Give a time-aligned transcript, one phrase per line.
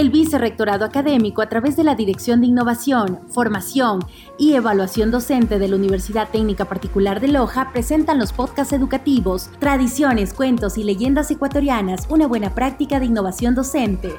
[0.00, 4.00] El Vicerrectorado Académico, a través de la Dirección de Innovación, Formación
[4.38, 10.32] y Evaluación Docente de la Universidad Técnica Particular de Loja, presentan los podcasts educativos Tradiciones,
[10.32, 14.14] Cuentos y Leyendas Ecuatorianas, una buena práctica de innovación docente.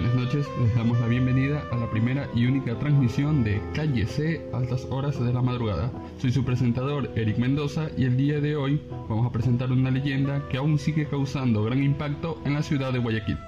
[0.00, 5.22] Les damos la bienvenida a la primera y única transmisión de Calle C Altas Horas
[5.22, 5.92] de la Madrugada.
[6.16, 8.80] Soy su presentador Eric Mendoza y el día de hoy
[9.10, 13.00] vamos a presentar una leyenda que aún sigue causando gran impacto en la ciudad de
[13.00, 13.38] Guayaquil.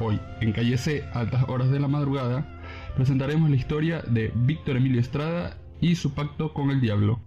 [0.00, 2.60] Hoy, en Calle C Altas Horas de la Madrugada,
[2.96, 7.20] presentaremos la historia de Víctor Emilio Estrada y su pacto con el diablo.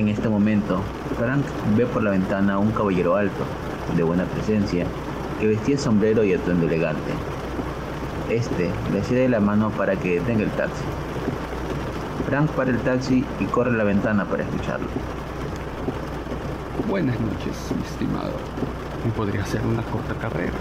[0.00, 0.80] En este momento,
[1.18, 1.44] Frank
[1.76, 3.44] ve por la ventana a un caballero alto,
[3.94, 4.86] de buena presencia,
[5.38, 7.12] que vestía sombrero y atuendo elegante.
[8.30, 10.84] Este le cede la mano para que detenga el taxi.
[12.26, 14.86] Frank para el taxi y corre la ventana para escucharlo.
[16.88, 18.32] Buenas noches, mi estimado.
[19.04, 20.56] Me podría hacer una corta carrera.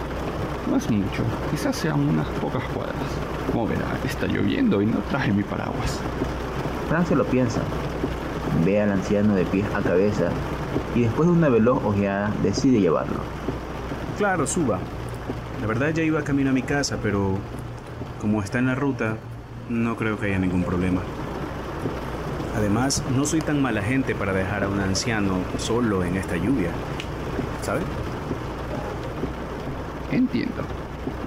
[0.70, 2.98] No es mucho, quizás sean unas pocas cuadras.
[3.54, 6.02] Como verá, está lloviendo y no traje mi paraguas.
[6.90, 7.62] Frank se lo piensa.
[8.66, 10.30] Ve al anciano de pies a cabeza
[10.96, 13.20] y después de una veloz ojeada decide llevarlo.
[14.18, 14.80] Claro, suba.
[15.62, 17.38] La verdad ya iba camino a mi casa, pero
[18.22, 19.18] como está en la ruta,
[19.70, 21.02] no creo que haya ningún problema.
[22.58, 26.72] Además, no soy tan mala gente para dejar a un anciano solo en esta lluvia.
[27.62, 27.82] ¿Sabe?
[30.12, 30.64] Entiendo.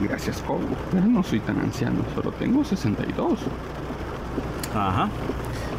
[0.02, 0.60] Gracias, Cobo.
[0.90, 3.38] Pero no soy tan anciano, solo tengo 62.
[4.74, 5.08] Ajá.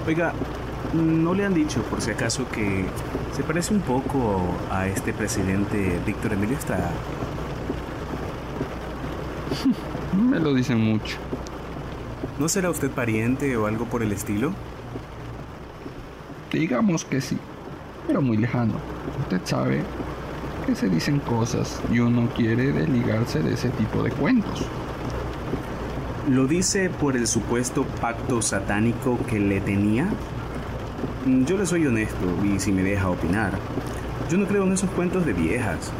[0.07, 0.33] Oiga,
[0.93, 2.85] ¿no le han dicho por si acaso que
[3.35, 6.91] se parece un poco a este presidente Víctor Emilio Estrada.
[10.29, 11.17] Me lo dicen mucho.
[12.37, 14.53] ¿No será usted pariente o algo por el estilo?
[16.51, 17.39] Digamos que sí,
[18.05, 18.73] pero muy lejano.
[19.21, 19.81] Usted sabe
[20.67, 24.63] que se dicen cosas y uno quiere desligarse de ese tipo de cuentos.
[26.29, 30.07] ¿Lo dice por el supuesto pacto satánico que le tenía?
[31.25, 33.53] Mm, yo le soy honesto y si me deja opinar,
[34.29, 35.91] yo no creo en esos cuentos de viejas,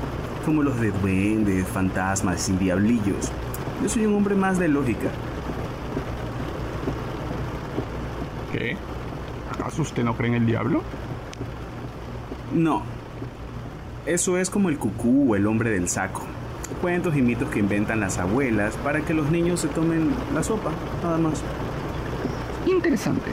[0.45, 3.31] como los de duendes, fantasmas y diablillos.
[3.81, 5.09] Yo soy un hombre más de lógica.
[8.51, 8.75] ¿Qué?
[9.51, 10.81] ¿Acaso usted no cree en el diablo?
[12.53, 12.83] No.
[14.06, 16.23] Eso es como el cucú o el hombre del saco.
[16.81, 20.72] Cuentos y mitos que inventan las abuelas para que los niños se tomen la sopa,
[21.01, 21.41] nada más.
[22.66, 23.31] Interesante.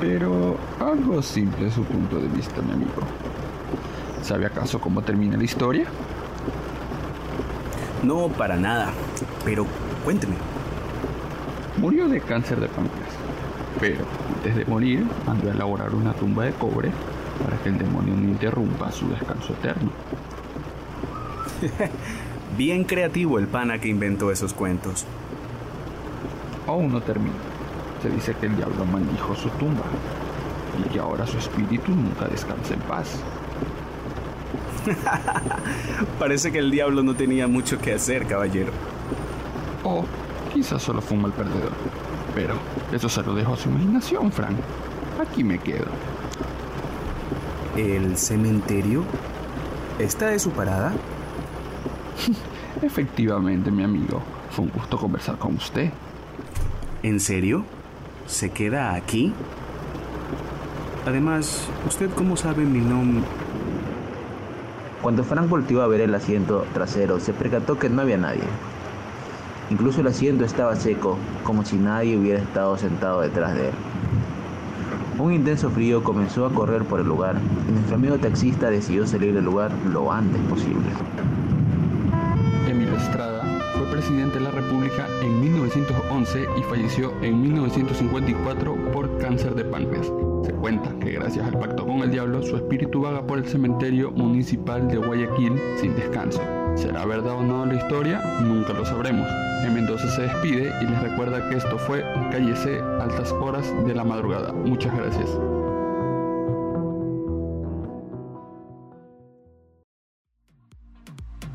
[0.00, 3.02] Pero algo simple su punto de vista, mi amigo.
[4.22, 5.86] ¿Sabe acaso cómo termina la historia?
[8.02, 8.92] No, para nada.
[9.44, 9.66] Pero
[10.02, 10.36] cuénteme.
[11.76, 13.10] Murió de cáncer de páncreas.
[13.78, 16.90] Pero antes de morir, mandó a elaborar una tumba de cobre
[17.44, 19.90] para que el demonio no interrumpa su descanso eterno.
[22.56, 25.04] Bien creativo el pana que inventó esos cuentos.
[26.66, 27.49] Aún no termina.
[28.02, 29.84] Se dice que el diablo maldijo su tumba
[30.78, 33.18] y que ahora su espíritu nunca descansa en paz.
[36.18, 38.72] Parece que el diablo no tenía mucho que hacer, caballero.
[39.84, 40.04] O
[40.52, 41.72] quizás solo fue un mal perdedor.
[42.34, 42.54] Pero
[42.92, 44.56] eso se lo dejo a su imaginación, Frank.
[45.20, 45.86] Aquí me quedo.
[47.76, 49.04] ¿El cementerio?
[49.98, 50.92] ¿Está de su parada?
[52.82, 54.22] Efectivamente, mi amigo.
[54.50, 55.90] Fue un gusto conversar con usted.
[57.02, 57.64] ¿En serio?
[58.30, 59.34] ¿Se queda aquí?
[61.04, 63.24] Además, ¿usted cómo sabe mi nombre?
[65.02, 68.44] Cuando Frank volteó a ver el asiento trasero, se percató que no había nadie.
[69.68, 73.74] Incluso el asiento estaba seco, como si nadie hubiera estado sentado detrás de él.
[75.18, 77.34] Un intenso frío comenzó a correr por el lugar
[77.68, 80.86] y nuestro amigo taxista decidió salir del lugar lo antes posible.
[83.80, 90.12] Fue presidente de la República en 1911 y falleció en 1954 por cáncer de páncreas.
[90.44, 94.10] Se cuenta que gracias al pacto con el diablo, su espíritu vaga por el cementerio
[94.10, 96.42] municipal de Guayaquil sin descanso.
[96.74, 98.20] ¿Será verdad o no la historia?
[98.42, 99.26] Nunca lo sabremos.
[99.64, 103.94] En Mendoza se despide y les recuerda que esto fue Calle C, altas horas de
[103.94, 104.52] la madrugada.
[104.52, 105.30] Muchas gracias.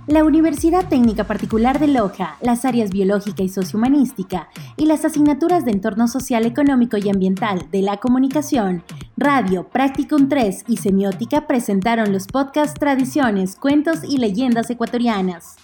[0.08, 5.72] La Universidad Técnica Particular de Loja, las áreas biológica y sociohumanística y las asignaturas de
[5.72, 8.84] entorno social, económico y ambiental de la comunicación,
[9.18, 15.56] radio, Practicum 3 y semiótica presentaron los podcasts Tradiciones, Cuentos y Leyendas Ecuatorianas.